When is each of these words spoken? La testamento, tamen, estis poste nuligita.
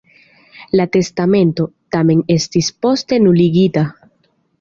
La 0.79 0.85
testamento, 0.95 1.65
tamen, 1.95 2.23
estis 2.37 2.71
poste 2.87 3.21
nuligita. 3.27 3.85